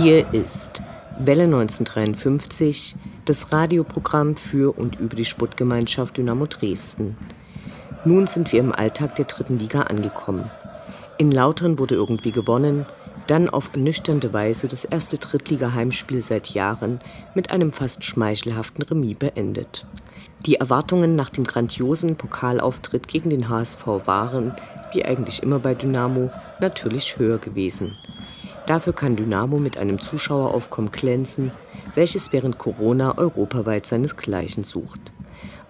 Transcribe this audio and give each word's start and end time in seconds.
Hier 0.00 0.32
ist 0.32 0.80
Welle 1.18 1.42
1953, 1.44 2.94
das 3.24 3.52
Radioprogramm 3.52 4.36
für 4.36 4.78
und 4.78 5.00
über 5.00 5.16
die 5.16 5.24
Sportgemeinschaft 5.24 6.16
Dynamo 6.16 6.46
Dresden. 6.46 7.16
Nun 8.04 8.28
sind 8.28 8.52
wir 8.52 8.60
im 8.60 8.70
Alltag 8.70 9.16
der 9.16 9.24
dritten 9.24 9.58
Liga 9.58 9.82
angekommen. 9.82 10.48
In 11.18 11.32
Lautern 11.32 11.80
wurde 11.80 11.96
irgendwie 11.96 12.30
gewonnen, 12.30 12.86
dann 13.26 13.48
auf 13.48 13.70
ernüchternde 13.72 14.32
Weise 14.32 14.68
das 14.68 14.84
erste 14.84 15.18
Drittliga-Heimspiel 15.18 16.22
seit 16.22 16.50
Jahren 16.50 17.00
mit 17.34 17.50
einem 17.50 17.72
fast 17.72 18.04
schmeichelhaften 18.04 18.84
Remis 18.84 19.16
beendet. 19.16 19.84
Die 20.46 20.54
Erwartungen 20.54 21.16
nach 21.16 21.30
dem 21.30 21.42
grandiosen 21.42 22.14
Pokalauftritt 22.14 23.08
gegen 23.08 23.30
den 23.30 23.48
HSV 23.48 23.84
waren, 24.06 24.54
wie 24.92 25.04
eigentlich 25.04 25.42
immer 25.42 25.58
bei 25.58 25.74
Dynamo, 25.74 26.30
natürlich 26.60 27.18
höher 27.18 27.38
gewesen. 27.38 27.96
Dafür 28.68 28.92
kann 28.92 29.16
Dynamo 29.16 29.58
mit 29.58 29.78
einem 29.78 29.98
Zuschaueraufkommen 29.98 30.92
glänzen, 30.92 31.52
welches 31.94 32.34
während 32.34 32.58
Corona 32.58 33.16
europaweit 33.16 33.86
seinesgleichen 33.86 34.62
sucht. 34.62 35.14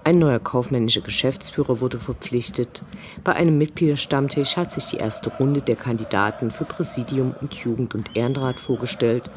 Ein 0.03 0.19
neuer 0.19 0.41
kaufmännischer 0.41 1.03
Geschäftsführer 1.03 1.81
wurde 1.81 2.01
verpflichtet. 2.01 2.83
Bei 3.23 3.35
einem 3.35 3.57
Mitgliederstammtisch 3.57 4.57
hat 4.57 4.73
sich 4.73 4.87
die 4.87 4.97
erste 4.97 5.31
Runde 5.31 5.63
der 5.63 5.77
Kandidaten 5.77 6.51
für 6.51 6.65
Präsidium 6.65 7.37
und 7.41 7.55
Jugend- 7.55 7.95
und 7.95 8.17
Ehrenrat 8.17 8.59
vorgestellt 8.59 9.31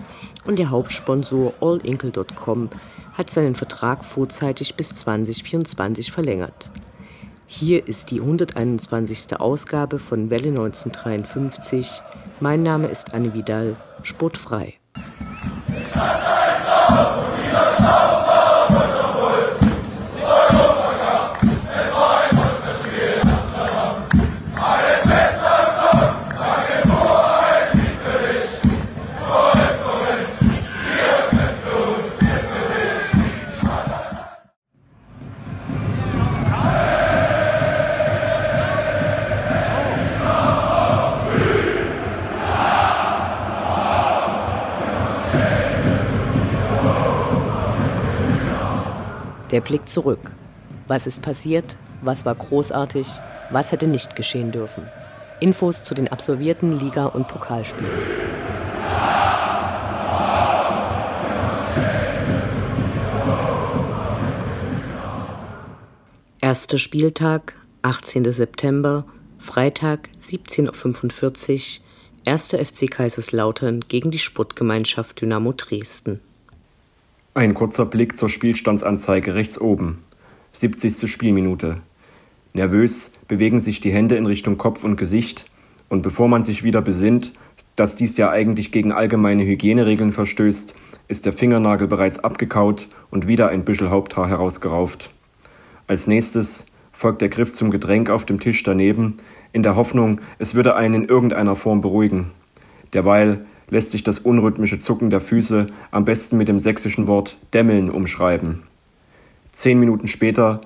und 0.48 0.58
der 0.58 0.72
Hauptsponsor 0.72 1.54
allinkle.com 1.62 2.72
hat 3.14 3.30
seinen 3.30 3.54
Vertrag 3.54 4.04
vorzeitig 4.04 4.74
bis 4.74 4.96
2024 4.96 6.12
verlängert. 6.12 6.72
Hier 7.54 7.86
ist 7.86 8.12
die 8.12 8.22
121. 8.22 9.38
Ausgabe 9.38 10.00
von 10.00 10.30
Welle 10.30 10.48
1953 10.48 12.02
mein 12.40 12.64
Name 12.64 12.88
ist 12.88 13.14
Anne 13.14 13.34
Vidal, 13.34 13.76
sportfrei. 14.04 14.76
Der 49.52 49.60
Blick 49.60 49.88
zurück. 49.90 50.32
Was 50.88 51.08
ist 51.08 51.22
passiert? 51.22 51.78
Was 52.02 52.26
war 52.26 52.36
großartig? 52.36 53.08
Was 53.50 53.72
hätte 53.74 53.88
nicht 53.88 54.16
geschehen 54.16 54.52
dürfen? 54.52 54.88
Infos 55.42 55.84
zu 55.84 55.94
den 55.94 56.08
absolvierten 56.08 56.80
Liga- 56.80 57.08
und 57.08 57.28
Pokalspielen. 57.28 57.92
Erster 66.40 66.78
Spieltag, 66.78 67.54
18. 67.82 68.32
September, 68.32 69.06
Freitag, 69.38 70.10
17.45 70.22 71.82
Uhr, 71.82 72.32
1. 72.32 72.48
FC 72.54 72.90
Kaiserslautern 72.90 73.82
gegen 73.82 74.12
die 74.12 74.20
Sportgemeinschaft 74.20 75.22
Dynamo 75.22 75.54
Dresden. 75.54 76.22
Ein 77.34 77.54
kurzer 77.54 77.86
Blick 77.86 78.18
zur 78.18 78.28
Spielstandsanzeige 78.28 79.36
rechts 79.36 79.60
oben. 79.62 80.04
70. 80.52 81.10
Spielminute. 81.10 81.78
Nervös 82.52 83.14
bewegen 83.30 83.58
sich 83.58 83.80
die 83.80 83.94
Hände 83.94 84.18
in 84.18 84.26
Richtung 84.26 84.58
Kopf 84.58 84.84
und 84.84 84.98
Gesicht, 84.98 85.46
und 85.88 86.02
bevor 86.02 86.28
man 86.28 86.44
sich 86.44 86.64
wieder 86.64 86.82
besinnt, 86.82 87.32
dass 87.78 87.96
dies 87.96 88.18
ja 88.18 88.32
eigentlich 88.32 88.74
gegen 88.74 88.92
allgemeine 88.92 89.46
Hygieneregeln 89.46 90.12
verstößt, 90.12 90.76
ist 91.08 91.26
der 91.26 91.32
Fingernagel 91.32 91.88
bereits 91.88 92.20
abgekaut 92.20 92.90
und 93.12 93.30
wieder 93.30 93.48
ein 93.48 93.64
Büschel 93.64 93.92
Haupthaar 93.92 94.28
herausgerauft. 94.28 95.14
Als 95.88 96.08
nächstes 96.08 96.66
folgt 96.92 97.22
der 97.22 97.30
Griff 97.30 97.52
zum 97.52 97.72
Getränk 97.72 98.10
auf 98.10 98.26
dem 98.26 98.42
Tisch 98.42 98.62
daneben, 98.64 99.16
in 99.54 99.64
der 99.64 99.78
Hoffnung, 99.78 100.20
es 100.38 100.54
würde 100.54 100.76
einen 100.76 101.04
in 101.04 101.08
irgendeiner 101.08 101.56
Form 101.56 101.80
beruhigen. 101.80 102.32
Derweil 102.92 103.46
lässt 103.72 103.90
sich 103.90 104.04
das 104.04 104.20
unrhythmische 104.20 104.78
Zucken 104.78 105.10
der 105.10 105.22
Füße 105.22 105.68
am 105.90 106.06
besten 106.06 106.38
mit 106.38 106.48
dem 106.48 106.60
sächsischen 106.60 107.08
Wort 107.08 107.40
dämmeln 107.54 107.90
umschreiben. 107.90 108.62
Zehn 109.52 109.80
Minuten 109.80 110.08
später 110.08 110.62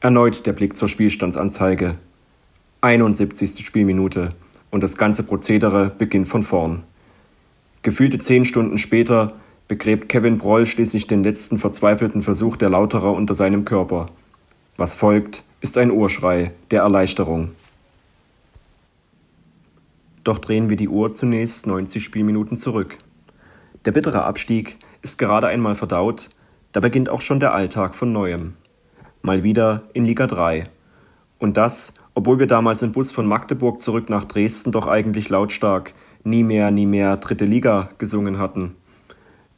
erneut 0.00 0.46
der 0.46 0.54
Blick 0.54 0.76
zur 0.76 0.88
Spielstandsanzeige. 0.88 1.96
71. 2.80 3.66
Spielminute 3.66 4.30
und 4.70 4.82
das 4.82 4.96
ganze 4.96 5.24
Prozedere 5.24 5.90
beginnt 5.90 6.28
von 6.28 6.42
vorn. 6.42 6.84
Gefühlte 7.82 8.18
zehn 8.18 8.44
Stunden 8.44 8.78
später 8.78 9.34
begräbt 9.68 10.08
Kevin 10.08 10.38
Broll 10.38 10.66
schließlich 10.66 11.06
den 11.06 11.22
letzten 11.24 11.58
verzweifelten 11.58 12.22
Versuch 12.22 12.56
der 12.56 12.70
Lauterer 12.70 13.12
unter 13.12 13.34
seinem 13.34 13.64
Körper. 13.64 14.06
Was 14.76 14.94
folgt, 14.94 15.42
ist 15.60 15.78
ein 15.78 15.90
Urschrei 15.90 16.52
der 16.70 16.82
Erleichterung. 16.82 17.50
Doch 20.26 20.40
drehen 20.40 20.68
wir 20.68 20.76
die 20.76 20.88
Uhr 20.88 21.12
zunächst 21.12 21.68
90 21.68 22.02
Spielminuten 22.02 22.56
zurück. 22.56 22.98
Der 23.84 23.92
bittere 23.92 24.24
Abstieg 24.24 24.76
ist 25.00 25.18
gerade 25.18 25.46
einmal 25.46 25.76
verdaut, 25.76 26.30
da 26.72 26.80
beginnt 26.80 27.08
auch 27.08 27.20
schon 27.20 27.38
der 27.38 27.54
Alltag 27.54 27.94
von 27.94 28.10
neuem. 28.12 28.54
Mal 29.22 29.44
wieder 29.44 29.84
in 29.92 30.04
Liga 30.04 30.26
3. 30.26 30.64
Und 31.38 31.56
das, 31.56 31.94
obwohl 32.14 32.40
wir 32.40 32.48
damals 32.48 32.82
im 32.82 32.90
Bus 32.90 33.12
von 33.12 33.24
Magdeburg 33.24 33.80
zurück 33.80 34.10
nach 34.10 34.24
Dresden 34.24 34.72
doch 34.72 34.88
eigentlich 34.88 35.28
lautstark 35.28 35.94
nie 36.24 36.42
mehr, 36.42 36.72
nie 36.72 36.86
mehr 36.86 37.18
dritte 37.18 37.44
Liga 37.44 37.90
gesungen 37.98 38.38
hatten. 38.40 38.74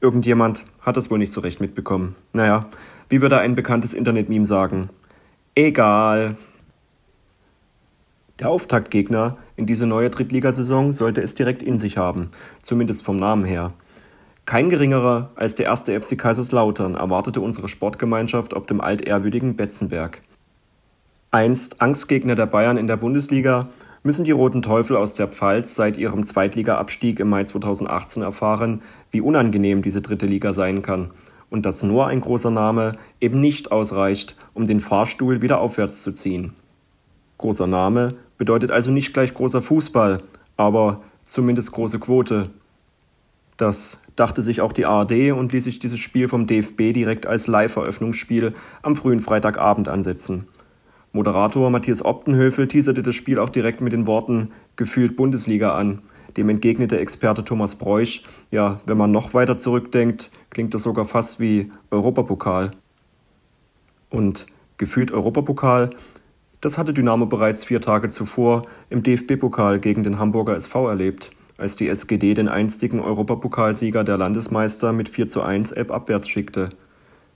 Irgendjemand 0.03 0.67
hat 0.83 0.99
das 0.99 1.11
wohl 1.11 1.17
nicht 1.17 1.33
so 1.33 1.41
recht 1.41 1.62
mitbekommen. 1.62 2.15
Naja, 2.34 2.67
wie 3.09 3.23
würde 3.23 3.39
ein 3.39 3.55
bekanntes 3.55 3.95
Internet-Meme 3.95 4.45
sagen? 4.45 4.91
Egal. 5.55 6.37
Der 8.38 8.50
Auftaktgegner 8.50 9.37
in 9.56 9.66
diese 9.66 9.87
neue 9.87 10.10
Drittligasaison 10.10 10.93
sollte 10.93 11.21
es 11.22 11.34
direkt 11.34 11.60
in 11.60 11.81
sich 11.81 11.97
haben, 11.99 12.31
zumindest 12.60 13.04
vom 13.04 13.16
Namen 13.16 13.44
her. 13.44 13.72
Kein 14.44 14.71
geringerer 14.71 15.31
als 15.34 15.56
der 15.56 15.66
erste 15.66 16.00
FC 16.00 16.16
Kaiserslautern 16.16 16.94
erwartete 16.94 17.41
unsere 17.41 17.66
Sportgemeinschaft 17.66 18.54
auf 18.54 18.66
dem 18.66 18.81
altehrwürdigen 18.81 19.57
Betzenberg. 19.57 20.22
Einst 21.33 21.83
Angstgegner 21.83 22.36
der 22.36 22.47
Bayern 22.47 22.77
in 22.77 22.86
der 22.86 22.97
Bundesliga 22.97 23.71
müssen 24.04 24.24
die 24.24 24.30
Roten 24.30 24.63
Teufel 24.63 24.97
aus 24.97 25.16
der 25.16 25.27
Pfalz 25.27 25.74
seit 25.74 25.97
ihrem 25.97 26.24
Zweitligaabstieg 26.24 27.18
im 27.18 27.28
Mai 27.28 27.42
2018 27.42 28.22
erfahren, 28.22 28.83
wie 29.10 29.21
unangenehm 29.21 29.83
diese 29.83 30.01
dritte 30.01 30.27
Liga 30.27 30.53
sein 30.53 30.80
kann 30.83 31.10
und 31.51 31.66
dass 31.66 31.83
nur 31.83 32.07
ein 32.07 32.21
großer 32.21 32.53
Name 32.53 32.92
eben 33.21 33.41
nicht 33.41 33.72
ausreicht, 33.72 34.36
um 34.54 34.65
den 34.65 34.78
Fahrstuhl 34.78 35.42
wieder 35.42 35.60
aufwärts 35.60 36.04
zu 36.04 36.13
ziehen. 36.13 36.54
Großer 37.36 37.66
Name 37.66 38.15
bedeutet 38.39 38.71
also 38.71 38.91
nicht 38.91 39.13
gleich 39.13 39.35
großer 39.35 39.61
Fußball, 39.61 40.23
aber 40.57 41.03
zumindest 41.25 41.73
große 41.73 41.99
Quote. 41.99 42.51
Das 43.57 44.01
dachte 44.17 44.41
sich 44.41 44.61
auch 44.61 44.73
die 44.73 44.87
ARD 44.87 45.33
und 45.33 45.53
ließ 45.53 45.65
sich 45.65 45.81
dieses 45.81 45.99
Spiel 45.99 46.29
vom 46.29 46.47
DFB 46.47 46.93
direkt 46.95 47.27
als 47.27 47.49
Live-Eröffnungsspiel 47.49 48.55
am 48.83 48.97
frühen 48.97 49.21
Freitagabend 49.21 49.89
ansetzen. 49.89 50.47
Moderator 51.13 51.71
Matthias 51.71 52.05
Optenhöfel 52.05 52.69
teaserte 52.69 53.03
das 53.03 53.15
Spiel 53.15 53.39
auch 53.39 53.49
direkt 53.49 53.81
mit 53.81 53.93
den 53.93 54.07
Worten 54.07 54.53
gefühlt 54.77 55.17
Bundesliga 55.17 55.75
an. 55.75 56.03
Dem 56.37 56.49
entgegnete 56.49 56.99
Experte 57.01 57.43
Thomas 57.45 57.77
Bräuch, 57.77 58.23
ja, 58.51 58.81
wenn 58.87 58.97
man 58.97 59.11
noch 59.11 59.35
weiter 59.35 59.57
zurückdenkt, 59.57 60.31
klingt 60.51 60.75
das 60.75 60.83
sogar 60.83 61.05
fast 61.05 61.41
wie 61.41 61.73
Europapokal. 61.91 62.71
Und 64.11 64.47
Gefühlt 64.79 65.11
Europapokal, 65.11 65.91
das 66.60 66.78
hatte 66.78 66.93
Dynamo 66.93 67.27
bereits 67.27 67.65
vier 67.65 67.81
Tage 67.81 68.09
zuvor 68.09 68.63
im 68.91 69.03
DFB-Pokal 69.03 69.78
gegen 69.78 70.03
den 70.03 70.19
Hamburger 70.19 70.57
SV 70.57 70.89
erlebt, 70.89 71.31
als 71.57 71.77
die 71.77 71.89
SGD 71.89 72.34
den 72.34 72.49
einstigen 72.49 73.01
Europapokalsieger 73.01 74.05
der 74.05 74.19
Landesmeister 74.19 74.93
mit 74.93 75.09
4 75.09 75.27
zu 75.27 75.43
1 75.43 75.72
Elb 75.72 75.91
abwärts 75.91 76.28
schickte. 76.28 76.71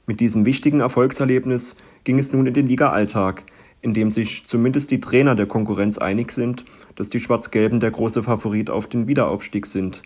Mit 0.06 0.20
diesem 0.20 0.44
wichtigen 0.44 0.80
Erfolgserlebnis 0.80 1.76
ging 2.04 2.18
es 2.18 2.32
nun 2.32 2.46
in 2.46 2.54
den 2.54 2.66
Liga-Alltag, 2.66 3.44
in 3.80 3.94
dem 3.94 4.10
sich 4.10 4.44
zumindest 4.44 4.90
die 4.90 5.00
Trainer 5.00 5.34
der 5.34 5.46
Konkurrenz 5.46 5.98
einig 5.98 6.32
sind, 6.32 6.64
dass 6.96 7.08
die 7.08 7.20
Schwarz-Gelben 7.20 7.80
der 7.80 7.90
große 7.90 8.22
Favorit 8.22 8.70
auf 8.70 8.88
den 8.88 9.06
Wiederaufstieg 9.06 9.66
sind. 9.66 10.02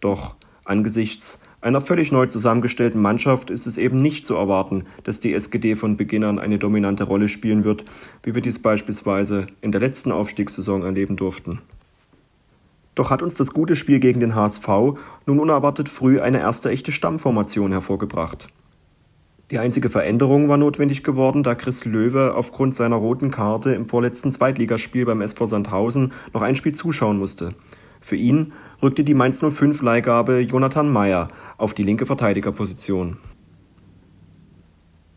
Doch 0.00 0.36
angesichts 0.64 1.42
einer 1.62 1.82
völlig 1.82 2.10
neu 2.10 2.26
zusammengestellten 2.26 3.02
Mannschaft 3.02 3.50
ist 3.50 3.66
es 3.66 3.76
eben 3.76 4.00
nicht 4.00 4.24
zu 4.24 4.34
erwarten, 4.34 4.84
dass 5.04 5.20
die 5.20 5.34
SGD 5.34 5.76
von 5.76 5.98
Beginn 5.98 6.24
an 6.24 6.38
eine 6.38 6.58
dominante 6.58 7.04
Rolle 7.04 7.28
spielen 7.28 7.64
wird, 7.64 7.84
wie 8.22 8.34
wir 8.34 8.40
dies 8.40 8.60
beispielsweise 8.60 9.46
in 9.60 9.70
der 9.70 9.80
letzten 9.80 10.10
Aufstiegssaison 10.10 10.82
erleben 10.82 11.16
durften. 11.16 11.60
Doch 12.94 13.10
hat 13.10 13.22
uns 13.22 13.34
das 13.34 13.52
gute 13.52 13.76
Spiel 13.76 14.00
gegen 14.00 14.20
den 14.20 14.34
HSV 14.34 14.68
nun 15.26 15.38
unerwartet 15.38 15.88
früh 15.88 16.20
eine 16.20 16.40
erste 16.40 16.70
echte 16.70 16.92
Stammformation 16.92 17.72
hervorgebracht. 17.72 18.48
Die 19.50 19.58
einzige 19.58 19.90
Veränderung 19.90 20.48
war 20.48 20.56
notwendig 20.56 21.02
geworden, 21.02 21.42
da 21.42 21.54
Chris 21.54 21.84
Löwe 21.84 22.34
aufgrund 22.34 22.74
seiner 22.74 22.96
roten 22.96 23.30
Karte 23.30 23.72
im 23.72 23.88
vorletzten 23.88 24.30
Zweitligaspiel 24.30 25.04
beim 25.04 25.20
SV 25.20 25.46
Sandhausen 25.46 26.12
noch 26.32 26.42
ein 26.42 26.54
Spiel 26.54 26.74
zuschauen 26.74 27.18
musste. 27.18 27.54
Für 28.00 28.16
ihn 28.16 28.52
rückte 28.82 29.04
die 29.04 29.14
Mainz 29.14 29.40
05 29.40 29.82
Leihgabe 29.82 30.40
Jonathan 30.40 30.90
Meyer 30.90 31.28
auf 31.58 31.74
die 31.74 31.82
linke 31.82 32.06
Verteidigerposition. 32.06 33.18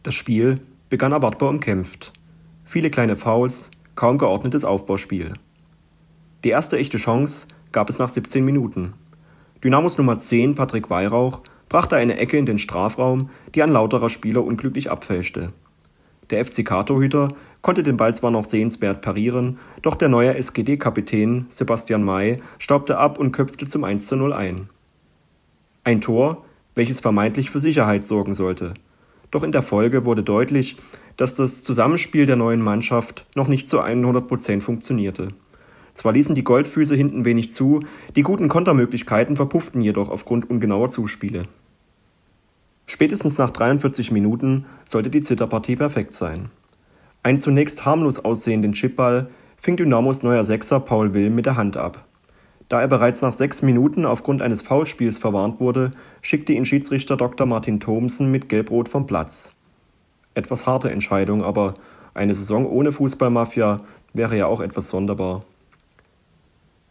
Das 0.04 0.14
Spiel 0.14 0.60
begann 0.90 1.12
erwartbar 1.12 1.50
umkämpft. 1.50 2.12
Viele 2.66 2.90
kleine 2.90 3.16
Fouls, 3.16 3.72
kaum 3.96 4.18
geordnetes 4.18 4.66
Aufbauspiel. 4.66 5.34
Die 6.44 6.50
erste 6.50 6.78
echte 6.78 6.98
Chance 6.98 7.48
gab 7.72 7.90
es 7.90 8.00
nach 8.00 8.10
17 8.10 8.44
Minuten. 8.44 8.94
Dynamos 9.64 9.98
Nummer 9.98 10.18
10 10.18 10.56
Patrick 10.56 10.90
Weihrauch 10.90 11.42
brachte 11.70 11.96
eine 11.96 12.18
Ecke 12.18 12.38
in 12.38 12.46
den 12.46 12.60
Strafraum, 12.60 13.30
die 13.56 13.64
ein 13.64 13.72
lauterer 13.72 14.10
Spieler 14.10 14.44
unglücklich 14.44 14.92
abfälschte. 14.92 15.54
Der 16.30 16.44
FCK-Torhüter 16.44 17.30
konnte 17.62 17.84
den 17.84 17.98
Ball 17.98 18.14
zwar 18.14 18.32
noch 18.32 18.46
sehenswert 18.46 19.02
parieren, 19.02 19.58
doch 19.82 19.96
der 19.96 20.10
neue 20.10 20.36
SGD-Kapitän 20.36 21.46
Sebastian 21.50 22.04
May 22.04 22.38
staubte 22.60 22.98
ab 22.98 23.20
und 23.20 23.32
köpfte 23.32 23.66
zum 23.66 23.84
1 23.84 24.08
zu 24.08 24.16
0 24.16 24.34
ein. 24.34 24.70
Ein 25.84 26.02
Tor, 26.02 26.46
welches 26.76 27.02
vermeintlich 27.02 27.50
für 27.50 27.60
Sicherheit 27.60 28.04
sorgen 28.04 28.34
sollte. 28.34 28.74
Doch 29.32 29.44
in 29.44 29.52
der 29.52 29.64
Folge 29.64 30.06
wurde 30.06 30.24
deutlich, 30.24 30.78
dass 31.18 31.36
das 31.36 31.64
Zusammenspiel 31.64 32.26
der 32.26 32.36
neuen 32.36 32.62
Mannschaft 32.62 33.26
noch 33.36 33.48
nicht 33.48 33.68
zu 33.68 33.80
100 33.80 34.28
Prozent 34.28 34.64
funktionierte. 34.64 35.30
Zwar 35.94 36.14
ließen 36.14 36.36
die 36.36 36.44
Goldfüße 36.44 36.96
hinten 36.96 37.26
wenig 37.26 37.52
zu, 37.52 37.82
die 38.16 38.24
guten 38.24 38.50
Kontermöglichkeiten 38.50 39.36
verpufften 39.36 39.82
jedoch 39.82 40.10
aufgrund 40.10 40.50
ungenauer 40.50 40.90
Zuspiele. 40.90 41.44
Spätestens 42.86 43.38
nach 43.38 43.50
43 43.50 44.12
Minuten 44.12 44.66
sollte 44.86 45.10
die 45.10 45.22
Zitterpartie 45.22 45.76
perfekt 45.76 46.14
sein. 46.14 46.50
Ein 47.24 47.38
zunächst 47.38 47.86
harmlos 47.86 48.24
aussehenden 48.24 48.74
Chipball 48.74 49.30
fing 49.58 49.78
Dynamos 49.78 50.24
neuer 50.24 50.44
Sechser 50.44 50.82
Paul 50.82 51.14
Will 51.14 51.30
mit 51.30 51.46
der 51.46 51.56
Hand 51.56 51.78
ab. 51.78 52.06
Da 52.68 52.82
er 52.82 52.88
bereits 52.88 53.22
nach 53.22 53.34
sechs 53.34 53.62
Minuten 53.62 54.06
aufgrund 54.06 54.42
eines 54.42 54.62
Foulspiels 54.62 55.20
verwarnt 55.20 55.60
wurde, 55.60 55.92
schickte 56.22 56.54
ihn 56.54 56.66
Schiedsrichter 56.66 57.16
Dr. 57.16 57.48
Martin 57.48 57.80
Thomsen 57.80 58.32
mit 58.32 58.50
Gelbrot 58.50 58.90
vom 58.90 59.06
Platz. 59.06 59.54
Etwas 60.34 60.66
harte 60.66 60.90
Entscheidung, 60.90 61.44
aber 61.44 61.76
eine 62.14 62.36
Saison 62.36 62.66
ohne 62.66 62.92
Fußballmafia 62.92 63.78
wäre 64.14 64.38
ja 64.38 64.48
auch 64.48 64.60
etwas 64.60 64.90
sonderbar. 64.90 65.42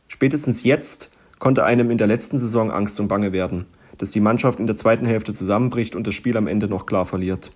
Spätestens 0.09 0.62
jetzt 0.62 1.11
konnte 1.39 1.65
einem 1.65 1.91
in 1.91 1.99
der 1.99 2.06
letzten 2.06 2.39
Saison 2.39 2.71
Angst 2.71 2.99
und 2.99 3.09
Bange 3.09 3.33
werden– 3.33 3.67
dass 3.99 4.11
die 4.11 4.21
Mannschaft 4.21 4.59
in 4.61 4.67
der 4.67 4.77
zweiten 4.77 5.06
Hälfte 5.06 5.33
zusammenbricht 5.33 5.94
und 5.94 6.06
das 6.06 6.15
Spiel 6.15 6.37
am 6.37 6.47
Ende 6.47 6.69
noch 6.69 6.87
klar 6.87 7.06
verliert. 7.06 7.50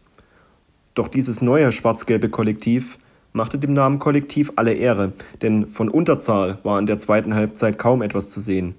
Doch 0.95 1.09
dieses 1.09 1.43
neue 1.43 1.73
schwarz-gelbe 1.73 2.31
Kollektiv 2.31 2.99
machte 3.33 3.59
dem 3.59 3.75
Namen 3.75 3.99
Kollektiv 3.99 4.53
alle 4.57 4.73
Ehre, 4.73 5.13
denn 5.43 5.69
von 5.69 5.91
Unterzahl 5.91 6.59
war 6.63 6.79
in 6.79 6.87
der 6.87 6.99
zweiten 6.99 7.35
Halbzeit 7.35 7.79
kaum 7.79 8.01
etwas 8.01 8.31
zu 8.31 8.41
sehen. 8.41 8.75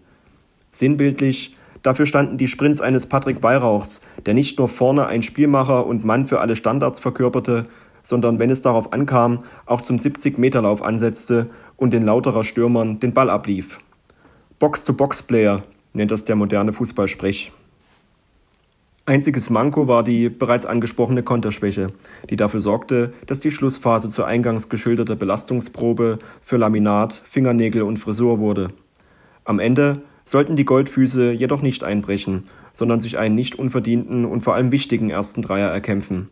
Sinnbildlich 0.71 1.55
dafür 1.83 2.07
standen 2.07 2.37
die 2.37 2.47
Sprints 2.47 2.81
eines 2.81 3.05
Patrick 3.05 3.43
Weihrauchs, 3.43 4.01
der 4.25 4.33
nicht 4.33 4.57
nur 4.57 4.67
vorne 4.67 5.05
ein 5.05 5.21
Spielmacher 5.21 5.85
und 5.85 6.05
Mann 6.05 6.25
für 6.25 6.39
alle 6.39 6.55
Standards 6.55 6.99
verkörperte, 6.99 7.65
sondern 8.01 8.39
wenn 8.39 8.49
es 8.49 8.61
darauf 8.61 8.93
ankam, 8.93 9.43
auch 9.65 9.81
zum 9.81 9.97
70-Meter-Lauf 9.97 10.81
ansetzte 10.81 11.49
und 11.75 11.93
den 11.93 12.03
lauterer 12.03 12.43
Stürmern 12.43 12.99
den 12.99 13.13
Ball 13.13 13.29
ablief. 13.29 13.79
Box-to-Box-Player 14.59 15.61
nennt 15.93 16.11
das 16.11 16.25
der 16.25 16.35
moderne 16.35 16.73
Fußballsprech. 16.73 17.51
Einziges 19.05 19.49
Manko 19.49 19.87
war 19.87 20.03
die 20.03 20.27
bereits 20.27 20.65
angesprochene 20.65 21.23
Konterschwäche, 21.23 21.87
die 22.29 22.35
dafür 22.35 22.59
sorgte, 22.59 23.13
dass 23.25 23.39
die 23.39 23.51
Schlussphase 23.51 24.09
zur 24.09 24.27
eingangs 24.27 24.67
geschilderten 24.67 25.17
Belastungsprobe 25.17 26.19
für 26.41 26.57
Laminat, 26.57 27.13
Fingernägel 27.13 27.83
und 27.83 27.99
Frisur 27.99 28.39
wurde. 28.39 28.67
Am 29.45 29.59
Ende 29.59 30.01
sollten 30.25 30.57
die 30.57 30.65
Goldfüße 30.65 31.31
jedoch 31.31 31.61
nicht 31.61 31.85
einbrechen, 31.85 32.49
sondern 32.73 32.99
sich 32.99 33.17
einen 33.17 33.35
nicht 33.35 33.55
unverdienten 33.57 34.25
und 34.25 34.41
vor 34.41 34.55
allem 34.55 34.73
wichtigen 34.73 35.09
ersten 35.09 35.41
Dreier 35.41 35.69
erkämpfen. 35.69 36.27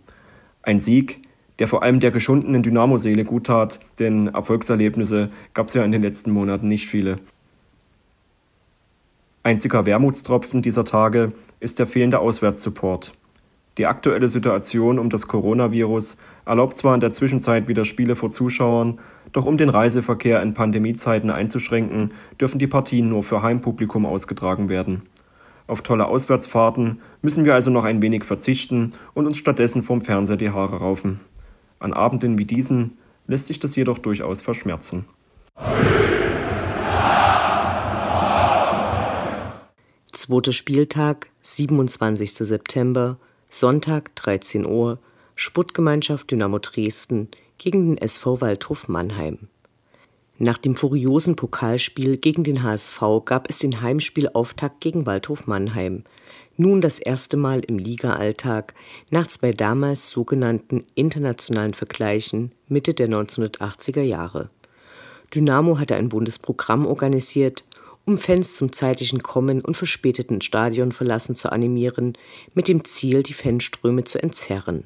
Ein 0.61 0.77
Sieg, 0.77 1.21
der 1.59 1.69
vor 1.69 1.81
allem 1.81 2.01
der 2.01 2.11
geschundenen 2.11 2.61
Dynamo-Seele 2.61 3.23
gut 3.23 3.45
tat, 3.45 3.79
denn 3.99 4.27
Erfolgserlebnisse 4.27 5.29
gab 5.53 5.69
es 5.69 5.75
ja 5.75 5.85
in 5.85 5.93
den 5.93 6.01
letzten 6.01 6.31
Monaten 6.31 6.67
nicht 6.67 6.87
viele. 6.87 7.15
Einziger 9.45 9.86
Wermutstropfen 9.86 10.63
dieser 10.63 10.86
Tage 10.86 11.30
ist 11.59 11.77
der 11.77 11.86
fehlende 11.86 12.18
Auswärtssupport. 12.18 13.13
Die 13.77 13.86
aktuelle 13.86 14.27
Situation 14.27 14.97
um 14.97 15.12
das 15.12 15.27
Coronavirus 15.27 16.18
erlaubt 16.47 16.75
zwar 16.75 16.95
in 16.95 17.00
der 17.00 17.12
Zwischenzeit 17.12 17.68
wieder 17.68 17.86
Spiele 17.86 18.15
vor 18.15 18.31
Zuschauern, 18.31 18.97
doch 19.33 19.45
um 19.45 19.57
den 19.57 19.69
Reiseverkehr 19.69 20.42
in 20.42 20.56
Pandemiezeiten 20.56 21.30
einzuschränken, 21.30 22.12
dürfen 22.42 22.57
die 22.57 22.65
Partien 22.65 23.07
nur 23.07 23.21
für 23.21 23.44
Heimpublikum 23.44 24.07
ausgetragen 24.07 24.68
werden. 24.68 25.03
Auf 25.68 25.83
tolle 25.83 26.07
Auswärtsfahrten 26.07 27.00
müssen 27.21 27.45
wir 27.45 27.53
also 27.53 27.69
noch 27.69 27.83
ein 27.83 28.01
wenig 28.01 28.24
verzichten 28.24 28.94
und 29.13 29.27
uns 29.27 29.38
stattdessen 29.38 29.83
vorm 29.83 30.01
Fernseher 30.01 30.38
die 30.38 30.50
Haare 30.50 30.77
raufen. 30.77 31.19
An 31.77 31.94
Abenden 31.94 32.39
wie 32.39 32.45
diesen 32.45 32.98
lässt 33.27 33.46
sich 33.46 33.60
das 33.60 33.75
jedoch 33.75 34.00
durchaus 34.00 34.41
verschmerzen. 34.41 35.05
Zweiter 40.25 40.53
Spieltag, 40.53 41.29
27. 41.41 42.32
September, 42.32 43.20
Sonntag 43.48 44.15
13 44.15 44.65
Uhr, 44.65 44.98
Sportgemeinschaft 45.36 46.32
Dynamo 46.32 46.58
Dresden 46.58 47.27
gegen 47.60 47.86
den 47.86 47.98
SV 48.00 48.41
Waldhof 48.41 48.88
Mannheim. 48.88 49.50
Nach 50.39 50.58
dem 50.58 50.75
furiosen 50.75 51.36
Pokalspiel 51.36 52.17
gegen 52.17 52.44
den 52.44 52.63
HSV 52.63 53.00
gab 53.24 53.51
es 53.51 53.60
den 53.60 53.82
Heimspielauftakt 53.82 54.82
gegen 54.82 55.05
Waldhof 55.05 55.46
Mannheim. 55.46 56.05
Nun 56.58 56.82
das 56.82 56.98
erste 56.98 57.38
Mal 57.38 57.60
im 57.60 57.77
Liga-Alltag 57.77 58.74
nach 59.12 59.27
zwei 59.27 59.53
damals 59.53 60.10
sogenannten 60.10 60.86
internationalen 60.96 61.75
Vergleichen 61.75 62.51
Mitte 62.67 62.96
der 62.96 63.10
1980er 63.10 64.01
Jahre. 64.01 64.50
Dynamo 65.36 65.77
hatte 65.77 65.96
ein 65.96 66.10
Bundesprogramm 66.10 66.88
organisiert 66.88 67.63
um 68.05 68.17
Fans 68.17 68.55
zum 68.55 68.71
zeitlichen 68.71 69.21
Kommen 69.21 69.62
und 69.62 69.75
verspäteten 69.75 70.41
Stadionverlassen 70.41 71.35
zu 71.35 71.51
animieren, 71.51 72.13
mit 72.53 72.67
dem 72.67 72.85
Ziel, 72.85 73.24
die 73.24 73.33
Fanströme 73.33 74.03
zu 74.03 74.21
entzerren. 74.21 74.85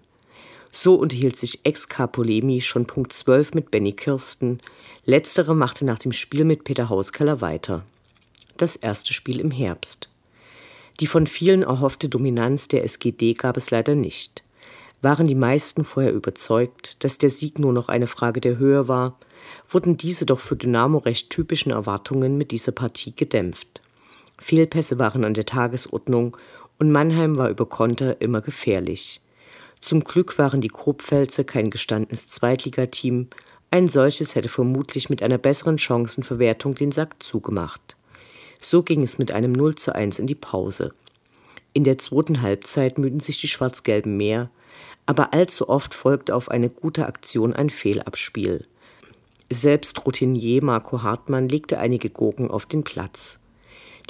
So 0.71 0.95
unterhielt 0.95 1.35
sich 1.35 1.65
Ex-K 1.65 2.07
Polemi 2.07 2.61
schon 2.61 2.85
Punkt 2.85 3.11
12 3.11 3.53
mit 3.55 3.71
Benny 3.71 3.93
Kirsten. 3.93 4.59
Letztere 5.05 5.55
machte 5.55 5.83
nach 5.83 5.99
dem 5.99 6.11
Spiel 6.11 6.45
mit 6.45 6.63
Peter 6.63 6.89
Hauskeller 6.89 7.41
weiter. 7.41 7.83
Das 8.57 8.75
erste 8.75 9.13
Spiel 9.13 9.39
im 9.39 9.51
Herbst. 9.51 10.09
Die 10.99 11.07
von 11.07 11.27
vielen 11.27 11.63
erhoffte 11.63 12.09
Dominanz 12.09 12.67
der 12.67 12.83
SGD 12.83 13.33
gab 13.33 13.57
es 13.57 13.71
leider 13.71 13.95
nicht. 13.95 14.43
Waren 15.01 15.27
die 15.27 15.35
meisten 15.35 15.83
vorher 15.83 16.13
überzeugt, 16.13 17.03
dass 17.03 17.17
der 17.17 17.29
Sieg 17.29 17.57
nur 17.57 17.71
noch 17.71 17.89
eine 17.89 18.07
Frage 18.07 18.41
der 18.41 18.57
Höhe 18.57 18.87
war, 18.87 19.17
wurden 19.67 19.97
diese 19.97 20.25
doch 20.25 20.39
für 20.39 20.55
Dynamo 20.55 20.99
recht 20.99 21.29
typischen 21.29 21.71
Erwartungen 21.71 22.37
mit 22.37 22.51
dieser 22.51 22.71
Partie 22.71 23.15
gedämpft. 23.15 23.81
Fehlpässe 24.39 24.99
waren 24.99 25.23
an 25.23 25.33
der 25.33 25.45
Tagesordnung 25.45 26.37
und 26.79 26.91
Mannheim 26.91 27.37
war 27.37 27.49
über 27.49 27.65
Konter 27.65 28.21
immer 28.21 28.41
gefährlich. 28.41 29.21
Zum 29.81 30.03
Glück 30.03 30.37
waren 30.37 30.61
die 30.61 30.69
Grobpfälzer 30.69 31.43
kein 31.43 31.69
gestandenes 31.69 32.27
Zweitligateam, 32.27 33.27
ein 33.71 33.87
solches 33.87 34.33
hätte 34.33 34.49
vermutlich 34.49 35.09
mit 35.09 35.21
einer 35.21 35.37
besseren 35.37 35.77
Chancenverwertung 35.77 36.73
den 36.73 36.91
Sack 36.91 37.21
zugemacht. 37.21 37.95
So 38.59 38.81
ging 38.81 39.03
es 39.03 39.19
mit 39.19 39.31
einem 39.31 39.51
0 39.51 39.75
zu 39.75 39.93
1 39.93 40.19
in 40.19 40.27
die 40.27 40.35
Pause. 40.35 40.91
In 41.73 41.83
der 41.83 41.99
zweiten 41.99 42.41
Halbzeit 42.41 42.97
müden 42.97 43.19
sich 43.19 43.39
die 43.39 43.47
Schwarz-Gelben 43.47 44.17
mehr, 44.17 44.49
aber 45.05 45.33
allzu 45.33 45.69
oft 45.69 45.93
folgte 45.93 46.35
auf 46.35 46.49
eine 46.49 46.69
gute 46.69 47.05
Aktion 47.05 47.53
ein 47.53 47.69
Fehlabspiel. 47.69 48.65
Selbst 49.51 50.05
Routinier 50.05 50.63
Marco 50.63 51.01
Hartmann 51.01 51.49
legte 51.49 51.79
einige 51.79 52.11
Gurken 52.11 52.51
auf 52.51 52.67
den 52.67 52.83
Platz. 52.83 53.39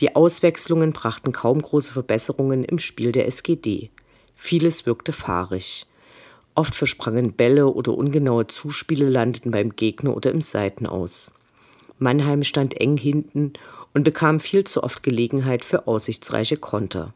Die 0.02 0.16
Auswechslungen 0.16 0.92
brachten 0.92 1.32
kaum 1.32 1.62
große 1.62 1.94
Verbesserungen 1.94 2.66
im 2.66 2.78
Spiel 2.78 3.14
der 3.14 3.26
SGD. 3.26 3.90
Vieles 4.36 4.86
wirkte 4.86 5.14
fahrig. 5.14 5.88
Oft 6.56 6.76
versprangen 6.76 7.34
Bälle 7.34 7.68
oder 7.68 7.98
ungenaue 7.98 8.48
Zuspiele 8.48 9.08
landeten 9.08 9.52
beim 9.52 9.78
Gegner 9.78 10.16
oder 10.16 10.32
im 10.32 10.42
Seitenaus. 10.42 11.32
Mannheim 12.00 12.44
stand 12.44 12.80
eng 12.80 12.98
hinten 12.98 13.54
und 13.94 14.04
bekam 14.04 14.42
viel 14.42 14.66
zu 14.66 14.84
oft 14.84 15.04
Gelegenheit 15.04 15.64
für 15.64 15.88
aussichtsreiche 15.88 16.58
Konter. 16.58 17.14